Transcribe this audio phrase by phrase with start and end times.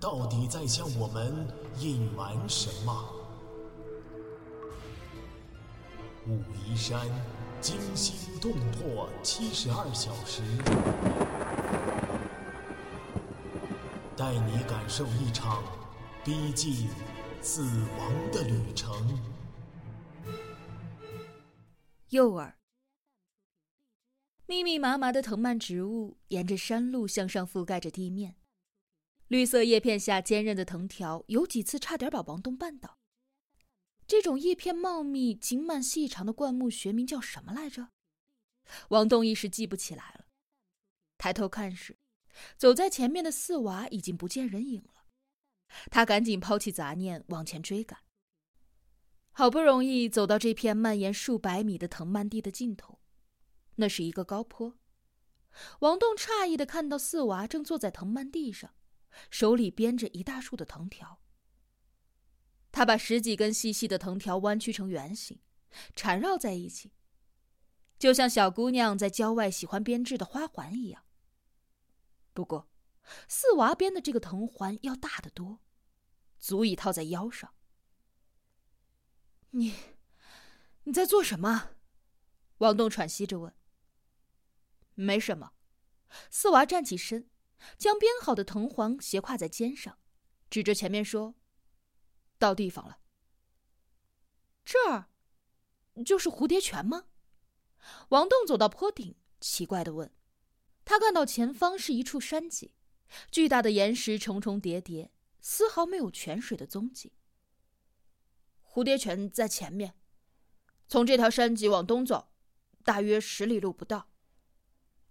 [0.00, 1.46] 到底在向我们
[1.80, 3.14] 隐瞒什么？
[6.26, 7.06] 武夷山
[7.60, 10.42] 惊心动魄七十二小时，
[14.16, 15.64] 带你感受一场
[16.24, 16.88] 逼近
[17.40, 17.62] 死
[17.98, 19.18] 亡的旅程。
[22.10, 22.52] 诱饵。
[24.46, 28.36] 密密麻麻的藤蔓植物沿着山路向上覆盖着地面，
[29.28, 32.98] 绿色叶片下坚韧的藤条有几次差点把王栋绊倒。
[34.06, 37.90] 这种叶片茂密、茎蔓细长的灌木学名叫什么来着？
[38.88, 40.24] 王栋一时记不起来了。
[41.18, 41.98] 抬头看时，
[42.56, 45.04] 走在前面的四娃已经不见人影了。
[45.90, 48.00] 他赶紧抛弃杂念，往前追赶。
[49.32, 52.98] 好不容易走到这片蔓延数百米的藤蔓地的尽头。
[53.76, 54.78] 那是一个高坡，
[55.80, 58.74] 王栋诧异的看到四娃正坐在藤蔓地上，
[59.30, 61.20] 手里编着一大束的藤条。
[62.70, 65.40] 他把十几根细细的藤条弯曲成圆形，
[65.96, 66.92] 缠绕在一起，
[67.98, 71.04] 就像小姑娘在郊外喜欢编织的花环一样。
[72.32, 72.70] 不过，
[73.26, 75.60] 四娃编的这个藤环要大得多，
[76.38, 77.54] 足以套在腰上。
[79.50, 79.74] 你，
[80.84, 81.70] 你在做什么？
[82.58, 83.54] 王栋喘息着问。
[84.94, 85.52] 没什么，
[86.30, 87.30] 四娃站起身，
[87.76, 89.98] 将编好的藤环斜挎在肩上，
[90.48, 91.34] 指着前面说
[92.38, 92.98] ：“到地方了。”
[94.64, 95.08] 这儿，
[96.04, 97.06] 就是蝴蝶泉吗？
[98.10, 100.12] 王栋走到坡顶，奇怪的问。
[100.84, 102.74] 他看到前方是一处山脊，
[103.30, 105.10] 巨大的岩石重重叠叠，
[105.40, 107.12] 丝毫没有泉水的踪迹。
[108.62, 109.94] 蝴蝶泉在前面，
[110.86, 112.30] 从这条山脊往东走，
[112.84, 114.10] 大约十里路不到。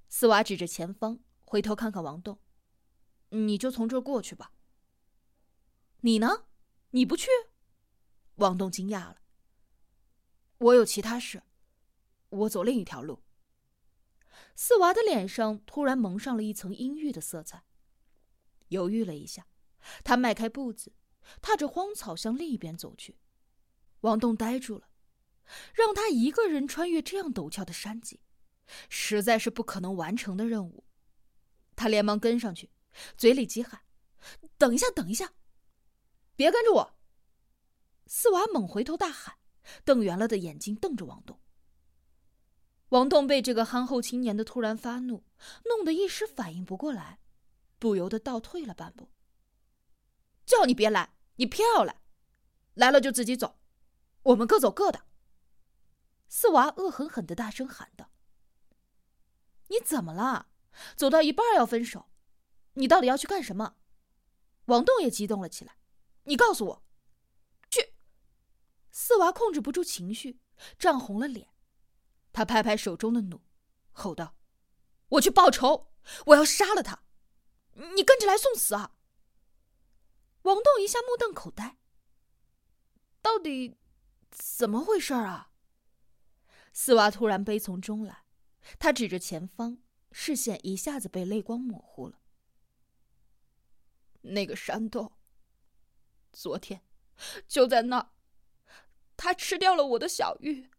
[0.09, 1.19] 四娃指着前方，
[1.50, 2.38] 回头看看王栋
[3.31, 4.52] ：“你就从这儿过去吧。
[6.03, 6.44] ”“你呢？
[6.90, 7.30] 你不去？”
[8.35, 9.22] 王栋惊讶了。
[10.59, 11.41] “我有其他事，
[12.28, 13.24] 我走另一条路。”
[14.56, 17.63] 四娃的脸上突然蒙上了一层阴郁的色彩，
[18.68, 19.47] 犹豫了一下，
[20.03, 20.91] 他迈开步子，
[21.41, 23.18] 踏着荒草向另一边走去。
[24.02, 24.90] 王栋呆住了，
[25.74, 28.19] 让他一个人穿越这样陡峭的山脊。
[28.90, 30.84] 实在是不可能完成的任务，
[31.77, 32.71] 他连忙跟上去，
[33.15, 33.83] 嘴里急喊
[34.57, 35.31] ：“等一下，等一下，
[36.35, 36.97] 别跟着我！”
[38.07, 39.38] 四娃猛回头大喊，
[39.85, 41.39] 瞪圆了的眼睛瞪着王栋。
[42.89, 45.23] 王栋被这个憨厚青年的突然发怒
[45.65, 47.19] 弄得一时反应不过来，
[47.77, 49.11] 不由得倒退了半步。
[50.45, 52.01] “叫你别来，你偏要来，
[52.73, 53.59] 来了就自己走，
[54.23, 55.03] 我们各走各的。”
[56.27, 58.09] 四娃恶狠狠的大声喊道。
[59.67, 60.47] 你怎么了？
[60.95, 62.09] 走到一半要分手？
[62.73, 63.75] 你到底要去干什么？
[64.65, 65.77] 王栋也激动了起来。
[66.23, 66.83] 你告诉我，
[67.69, 67.93] 去！
[68.91, 70.39] 四娃控制不住情绪，
[70.77, 71.49] 涨红了脸。
[72.33, 73.41] 他拍拍手中的弩，
[73.91, 74.35] 吼道
[75.09, 75.93] ：“我去报仇！
[76.27, 77.03] 我要杀了他！
[77.95, 78.95] 你跟着来送死啊！”
[80.44, 81.77] 王栋一下目瞪口呆。
[83.21, 83.77] 到底
[84.29, 85.51] 怎么回事啊？
[86.73, 88.25] 四娃突然悲从中来。
[88.77, 89.77] 他指着前方，
[90.19, 92.19] 视线一下子被泪光模糊了。
[94.22, 95.13] 那个山洞，
[96.33, 96.81] 昨天
[97.47, 98.09] 就在那儿，
[99.16, 100.72] 他吃掉了我的小玉，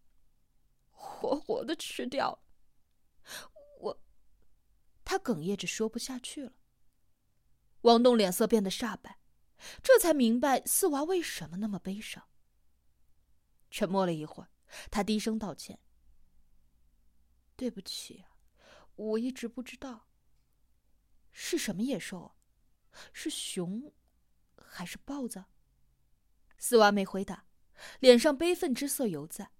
[0.90, 2.42] 活活的吃掉了。
[3.78, 4.02] 我，
[5.04, 6.52] 他哽咽着说不下去了。
[7.82, 9.20] 王栋脸色变得煞白，
[9.80, 12.28] 这才明白四娃为什么那么悲伤。
[13.70, 14.50] 沉默了一会儿，
[14.90, 15.78] 他低声道歉。
[17.54, 18.24] 对不起，
[18.98, 20.08] 我一直不知道。
[21.30, 22.36] 是什么野兽？
[23.12, 23.92] 是熊，
[24.56, 25.44] 还是豹子？
[26.58, 27.46] 四娃没回答，
[28.00, 29.52] 脸上悲愤之色犹在，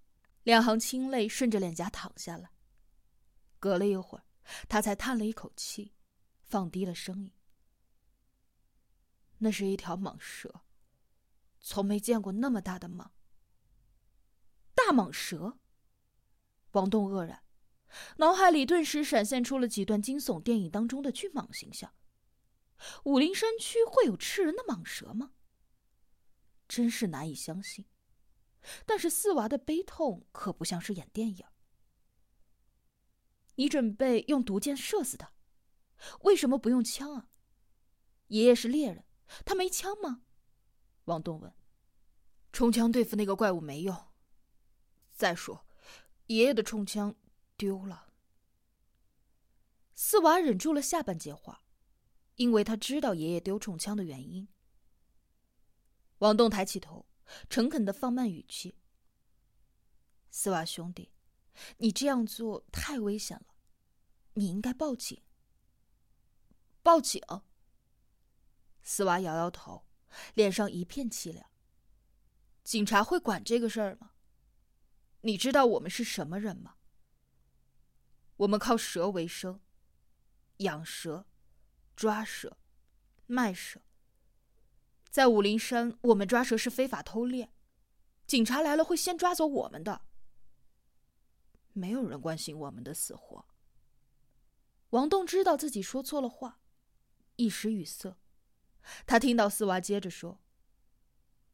[0.43, 2.51] 两行清泪顺着脸颊淌下来。
[3.59, 4.25] 隔了一会儿，
[4.67, 5.93] 他才叹了一口气，
[6.43, 7.31] 放低了声音
[9.39, 10.63] ：“那是一条蟒蛇，
[11.61, 13.09] 从没见过那么大的蟒。”
[14.75, 15.57] 大蟒蛇。
[16.71, 17.41] 王栋愕然。
[18.17, 21.93] 脑海里顿时闪现出了几段惊悚电影当中的巨蟒形象。
[23.03, 25.31] 武陵山区会有吃人的蟒蛇吗？
[26.67, 27.85] 真是难以相信。
[28.85, 31.45] 但是四娃的悲痛可不像是演电影。
[33.55, 35.33] 你准备用毒箭射死他，
[36.21, 37.29] 为什么不用枪啊？
[38.27, 39.05] 爷爷是猎人，
[39.43, 40.21] 他没枪吗？
[41.05, 41.53] 王栋问。
[42.51, 43.95] 冲枪对付那个怪物没用。
[45.11, 45.65] 再说，
[46.27, 47.15] 爷爷的冲枪
[47.59, 48.07] 丢了。
[49.93, 51.61] 四娃忍住了下半截话，
[52.35, 54.47] 因为他知道爷爷丢重枪的原因。
[56.19, 57.05] 王栋抬起头。
[57.47, 58.75] 诚恳的放慢语气
[60.31, 61.11] ：“四娃兄弟，
[61.77, 63.53] 你这样做太危险了，
[64.33, 65.21] 你应该报警。”
[66.81, 67.21] 报警？
[68.81, 69.85] 四娃摇摇头，
[70.33, 71.47] 脸上一片凄凉。
[72.63, 74.13] 警察会管这个事儿吗？
[75.21, 76.77] 你知道我们是什么人吗？
[78.39, 79.59] 我们靠蛇为生，
[80.57, 81.25] 养蛇、
[81.93, 82.57] 抓蛇、
[83.25, 83.81] 卖蛇。
[85.09, 87.51] 在武陵山，我们抓蛇是非法偷猎，
[88.25, 90.03] 警察来了会先抓走我们的。
[91.73, 93.45] 没有人关心我们的死活。
[94.91, 96.61] 王栋知道自己说错了话，
[97.35, 98.15] 一时语塞。
[99.05, 100.39] 他听到四娃接着说：“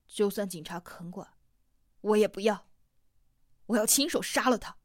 [0.05, 1.33] 就算警察肯管，
[2.01, 2.67] 我也不要，
[3.65, 4.77] 我要亲手杀了他。”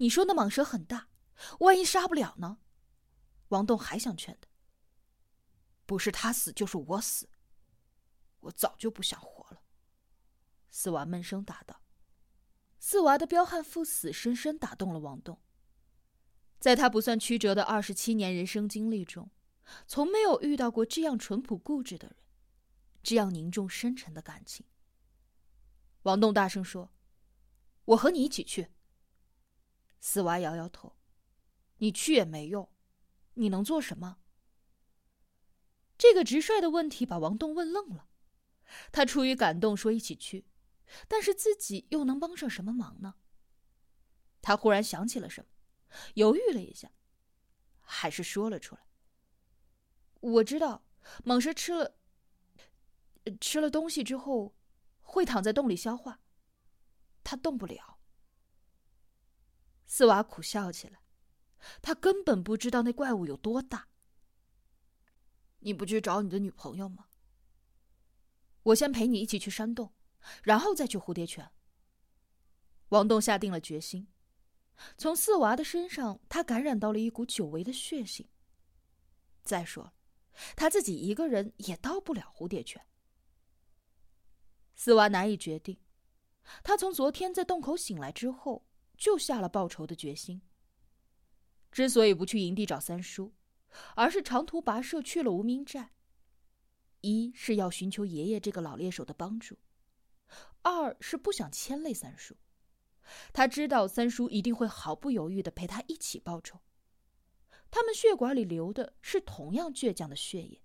[0.00, 1.10] 你说那蟒蛇很大，
[1.58, 2.58] 万一杀不了呢？
[3.48, 4.48] 王栋还想劝他。
[5.84, 7.28] 不是他死，就是我死。
[8.40, 9.62] 我早就不想活了。”
[10.70, 11.82] 四娃闷声答道。
[12.78, 15.42] 四娃的彪悍赴死，深深打动了王栋。
[16.58, 19.30] 在他不算曲折的二十七年人生经历中，
[19.86, 22.16] 从没有遇到过这样淳朴固执的人，
[23.02, 24.64] 这样凝重深沉的感情。
[26.04, 26.90] 王栋大声说
[27.84, 28.70] ：“我和你一起去。”
[30.00, 30.96] 四娃摇摇头
[31.78, 32.72] ：“你去也没用，
[33.34, 34.18] 你能做什么？”
[35.96, 38.08] 这个直率的问题把王栋问愣了，
[38.90, 40.46] 他出于感动说一起去，
[41.06, 43.16] 但是自己又能帮上什么忙呢？
[44.40, 45.50] 他忽然想起了什么，
[46.14, 46.90] 犹豫了一下，
[47.82, 48.86] 还是说了出来
[50.20, 50.86] ：“我知道，
[51.26, 51.98] 蟒蛇吃了
[53.38, 54.56] 吃了东西之后，
[55.02, 56.20] 会躺在洞里消化，
[57.22, 57.98] 它动不了。”
[59.92, 61.00] 四娃苦笑起来，
[61.82, 63.88] 他根本不知道那怪物有多大。
[65.58, 67.08] 你不去找你的女朋友吗？
[68.62, 69.92] 我先陪你一起去山洞，
[70.44, 71.50] 然后再去蝴蝶泉。
[72.90, 74.06] 王栋下定了决心，
[74.96, 78.24] 从四娃的身上，他感染到了一股久违的血性。
[79.42, 79.92] 再说了，
[80.54, 82.80] 他自己一个人也到不了蝴蝶泉。
[84.76, 85.76] 四娃难以决定，
[86.62, 88.64] 他从昨天在洞口醒来之后，
[89.00, 90.40] 就下了报仇的决心。
[91.72, 93.34] 之所以不去营地找三叔。
[93.94, 95.92] 而是长途跋涉去了无名寨。
[97.02, 99.56] 一是要寻求爷爷这个老猎手的帮助，
[100.62, 102.36] 二是不想牵累三叔。
[103.32, 106.60] 他知道三叔一定会毫不犹豫的陪他一起报仇。
[107.70, 110.60] 他们血管里流的是同样倔强的血液。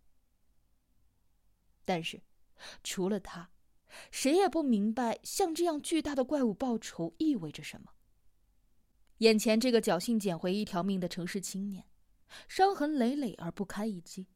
[1.86, 2.24] 但是，
[2.84, 3.52] 除了他，
[4.10, 7.95] 谁也不明白像这样巨大的怪物报仇意味着什么。
[9.20, 11.86] 眼前这个侥幸捡回一条命的城市青年。
[12.48, 14.28] 伤痕累累而不堪一击，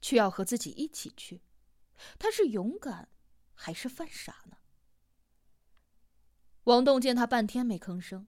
[0.00, 1.42] 却要和自己一起去，
[2.18, 3.08] 他是勇敢，
[3.54, 4.56] 还是犯傻呢？
[6.64, 8.26] 王栋见他半天没吭声，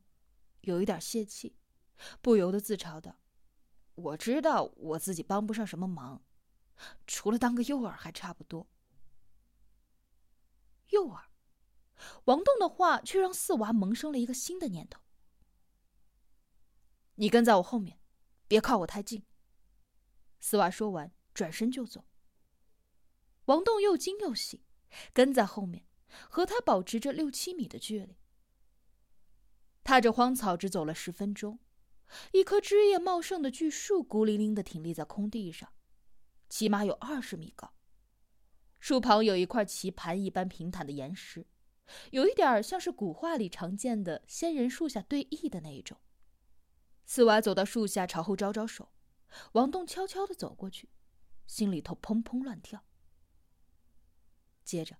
[0.60, 1.56] 有一点泄气，
[2.20, 3.18] 不由得自嘲道
[3.96, 6.22] ：“我知道我自己帮不上什么忙，
[7.06, 8.68] 除了当个诱饵还差不多。”
[10.90, 11.22] 诱饵，
[12.26, 15.00] 王栋的话却让四娃萌生了一个新的念头
[17.16, 17.98] ：“你跟在我后面。”
[18.48, 19.24] 别靠我太近。
[20.38, 22.04] 四娃说完，转身就走。
[23.46, 24.62] 王栋又惊又喜，
[25.14, 25.86] 跟在后面，
[26.28, 28.18] 和他保持着六七米的距离。
[29.82, 31.60] 踏着荒草，只走了十分钟，
[32.32, 35.72] 一棵枝叶茂盛的巨树孤零零的挺立在空地上，
[36.50, 37.72] 起码有二十米高。
[38.78, 41.46] 树旁有一块棋盘一般平坦的岩石，
[42.10, 45.96] 有一点像是古画里常见的仙人树下对弈的那一种。
[47.04, 48.92] 四娃走到树下，朝后招招手。
[49.52, 50.90] 王栋悄悄的走过去，
[51.46, 52.84] 心里头砰砰乱跳。
[54.64, 54.98] 接着，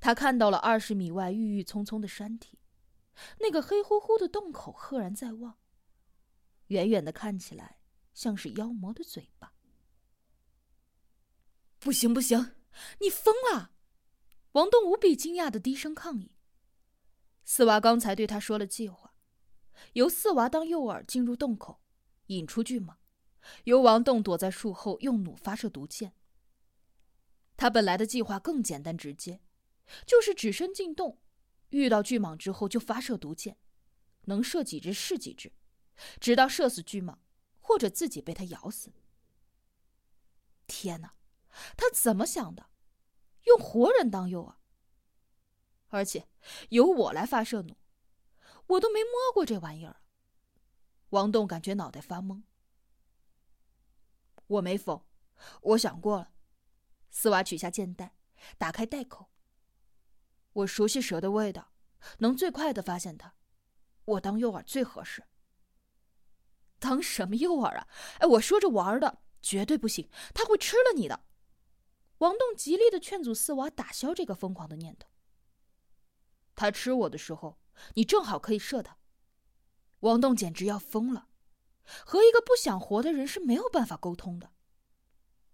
[0.00, 2.58] 他看到了二十米外郁郁葱葱的山体，
[3.38, 5.58] 那个黑乎乎的洞口赫然在望，
[6.66, 7.78] 远远的看起来
[8.12, 9.54] 像是妖魔的嘴巴。
[11.78, 12.54] 不行不行，
[13.00, 13.72] 你疯了！
[14.52, 16.36] 王栋无比惊讶的低声抗议。
[17.44, 19.11] 四娃刚才对他说了计划。
[19.94, 21.80] 由四娃当诱饵进入洞口，
[22.26, 22.96] 引出巨蟒，
[23.64, 26.14] 由王栋躲在树后用弩发射毒箭。
[27.56, 29.40] 他本来的计划更简单直接，
[30.06, 31.20] 就是只身进洞，
[31.70, 33.56] 遇到巨蟒之后就发射毒箭，
[34.22, 35.52] 能射几只是几只，
[36.18, 37.16] 直到射死巨蟒，
[37.60, 38.92] 或者自己被它咬死。
[40.66, 41.14] 天哪，
[41.76, 42.70] 他怎么想的？
[43.44, 44.54] 用活人当诱饵，
[45.88, 46.28] 而且
[46.70, 47.76] 由我来发射弩，
[48.72, 50.00] 我都没摸过这玩意儿。
[51.10, 52.42] 王栋感觉脑袋发懵。
[54.46, 55.06] 我没否，
[55.62, 56.32] 我想过了。
[57.10, 58.16] 斯瓦取下箭袋，
[58.56, 59.30] 打开袋口。
[60.54, 61.72] 我熟悉蛇的味道，
[62.18, 63.34] 能最快的发现它。
[64.04, 65.24] 我当诱饵最合适。
[66.78, 67.86] 当什么诱饵啊？
[68.20, 71.24] 哎，我说着玩的，绝对不行，他会吃了你的。
[72.18, 75.08] 王栋极力的劝阻四娃打消这个疯狂的念头。
[76.54, 77.58] 他吃我的时候，
[77.94, 78.98] 你正好可以射他。
[80.00, 81.28] 王栋简直要疯了，
[82.04, 84.52] 和一个不想活的人是没有办法沟通的。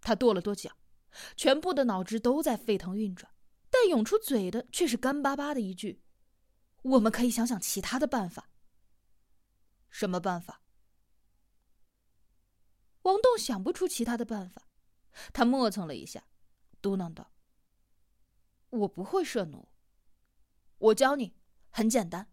[0.01, 0.77] 他跺了跺脚。
[1.37, 3.33] 全部的脑汁都在沸腾运转，
[3.71, 6.03] 但涌出嘴的却是干巴巴的一句
[6.83, 8.51] ：“我们可以想想其他的办法。”
[9.89, 10.63] 什么办法？
[13.03, 14.69] 王栋想不出其他的办法，
[15.33, 16.25] 他磨蹭了一下，
[16.83, 17.33] 嘟囔道
[18.69, 19.67] ：“我不会射弩，
[20.77, 21.35] 我教你，
[21.71, 22.31] 很简单。”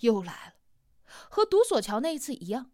[0.00, 0.54] 又来了，
[1.30, 2.72] 和独索桥那一次一样。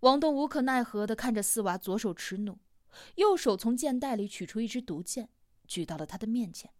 [0.00, 2.58] 王栋无可奈何的看着四娃左手持弩。
[3.16, 5.28] 右手从箭袋里取出一支毒箭，
[5.66, 6.72] 举到了他的面前。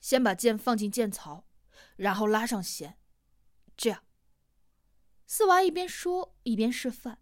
[0.00, 1.44] 先把箭放进箭槽，
[1.96, 2.98] 然后拉上弦。
[3.76, 4.04] 这样。
[5.26, 7.18] 四娃一边说一边示范。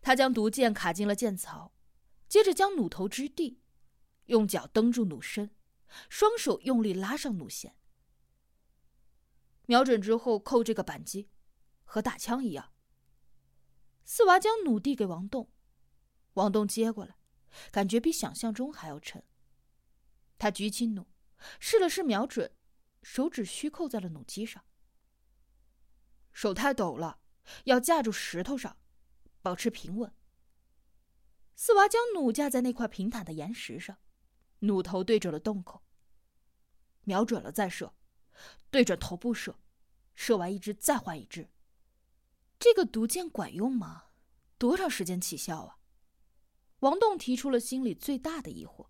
[0.00, 1.74] 他将毒箭卡进了箭槽，
[2.26, 3.60] 接着将弩头支地，
[4.26, 5.54] 用脚蹬住弩身，
[6.08, 7.76] 双手用力拉上弩弦。
[9.68, 11.28] 瞄准之后扣这个扳机，
[11.84, 12.72] 和打枪一样。
[14.02, 15.52] 四娃将弩递给王栋，
[16.32, 17.18] 王栋接过来。
[17.70, 19.22] 感觉比想象中还要沉。
[20.38, 21.06] 他举起弩，
[21.60, 22.50] 试了试瞄准，
[23.02, 24.64] 手指虚扣在了弩机上。
[26.32, 27.20] 手太抖了，
[27.64, 28.78] 要架住石头上，
[29.42, 30.10] 保持平稳。
[31.54, 33.98] 四娃将弩架在那块平坦的岩石上，
[34.60, 35.82] 弩头对准了洞口。
[37.02, 37.94] 瞄准了再射，
[38.70, 39.58] 对准头部射，
[40.14, 41.48] 射完一只再换一只。
[42.58, 44.06] 这个毒箭管用吗？
[44.58, 45.78] 多长时间起效啊？
[46.80, 48.88] 王栋提出了心里最大的疑惑。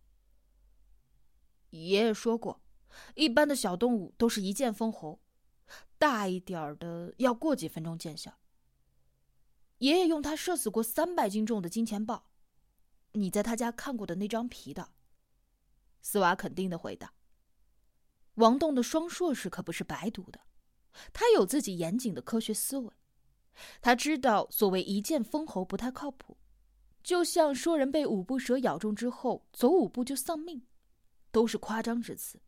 [1.70, 2.62] 爷爷说过，
[3.14, 5.20] 一般的小动物都是一箭封喉，
[5.98, 8.38] 大一点的要过几分钟见效。
[9.78, 12.30] 爷爷用它射死过三百斤重的金钱豹，
[13.12, 14.92] 你在他家看过的那张皮的。
[16.00, 17.12] 斯瓦肯定的回答。
[18.38, 20.40] 王栋的双硕士可不是白读的，
[21.12, 22.92] 他有自己严谨的科学思维，
[23.80, 26.36] 他知道所谓一箭封喉不太靠谱。
[27.02, 30.62] 就像说人被五步蛇咬中之后走五步就丧命，
[31.32, 32.40] 都是夸张之词。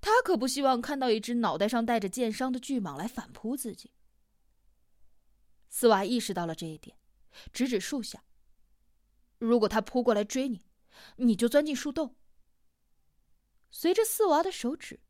[0.00, 3.90] 他可不希望看到一只脑袋上带着箭伤的巨蟒来反扑自己。
[5.68, 6.96] 斯瓦意识到了这一点，
[7.52, 8.22] 指指树下。
[9.38, 10.64] 如果他扑过来追你，
[11.16, 12.14] 你就钻进树洞。
[13.76, 15.00] 随着四娃的手指，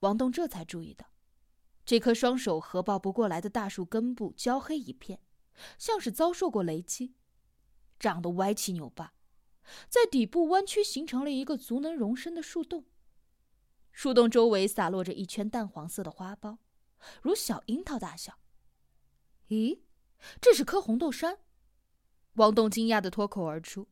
[0.00, 1.12] 王栋这才注意到，
[1.84, 5.20] 这棵双手合抱不过来的大树根部焦黑一片，
[5.76, 7.12] 像是遭受过雷击。
[7.98, 9.12] 长得歪七扭八，
[9.90, 12.86] 在底部弯曲，形成了一个足能容身的树洞。
[13.92, 16.56] 树洞周围洒落着一圈淡黄色的花苞，
[17.20, 18.38] 如小樱桃大小。
[19.48, 19.80] 咦，
[20.40, 21.40] 这是棵红豆杉！
[22.36, 23.86] 王栋惊讶的脱口而出，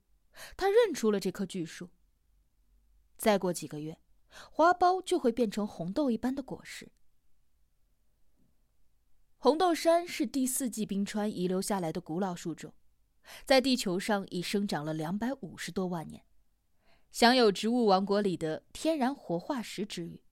[0.56, 1.90] 他认出了这棵巨树。
[3.18, 4.00] 再过几个月，
[4.50, 6.90] 花苞就会变成红豆一般的果实。
[9.38, 12.72] 红豆杉是第四纪冰川遗留下来的古老树种。
[13.44, 16.24] 在地球上已生长了两百五十多万年，
[17.12, 20.22] 享有“植物王国”里的天然活化石之誉。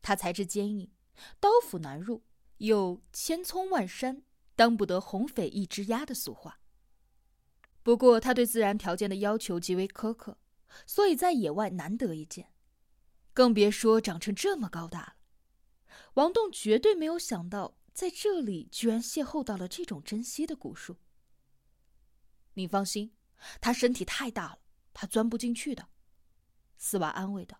[0.00, 0.92] 它材质坚硬，
[1.40, 2.22] 刀斧难入，
[2.58, 4.22] 有“千葱万山，
[4.54, 6.60] 当不得红匪一只鸭”的俗话。
[7.82, 10.38] 不过，它对自然条件的要求极为苛刻，
[10.86, 12.52] 所以在野外难得一见，
[13.32, 15.16] 更别说长成这么高大了。
[16.14, 20.96] 王栋绝对没有想到，在这里居然邂逅到了这种珍稀的古树。
[22.54, 23.14] 你放心，
[23.60, 24.58] 他身体太大了，
[24.92, 25.88] 他钻不进去的。”
[26.76, 27.58] 斯瓦安慰道。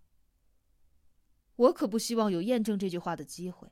[1.56, 3.70] “我可不希望有验证这句话的机会。”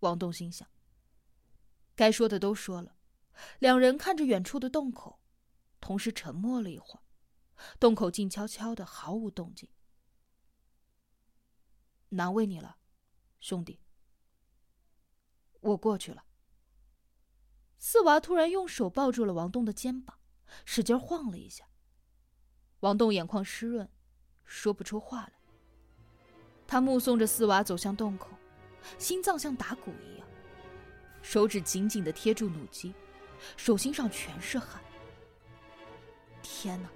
[0.00, 0.68] 王栋心想。
[1.94, 2.96] 该说的都说了，
[3.60, 5.20] 两人看着远处的洞口，
[5.80, 7.02] 同时沉默了一会儿。
[7.78, 9.68] 洞口静悄悄的，毫无动静。
[12.14, 12.76] 难为你了，
[13.40, 13.80] 兄弟。
[15.60, 16.24] 我过去了。
[17.78, 20.18] 四娃突然用手抱住了王栋的肩膀，
[20.64, 21.66] 使劲晃了一下。
[22.80, 23.88] 王栋眼眶湿润，
[24.44, 25.32] 说不出话来。
[26.66, 28.30] 他目送着四娃走向洞口，
[28.98, 30.26] 心脏像打鼓一样，
[31.22, 32.94] 手指紧紧的贴住弩机，
[33.56, 34.82] 手心上全是汗。
[36.42, 36.88] 天哪！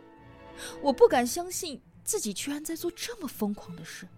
[0.83, 4.09] 我不敢相信自己居然在做这么疯狂的事。